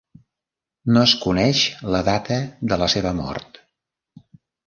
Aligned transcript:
No 0.95 1.01
es 1.09 1.13
coneix 1.25 1.59
la 1.95 2.01
data 2.09 2.39
de 2.71 2.79
la 2.85 2.89
seva 2.95 3.13
mort. 3.21 3.61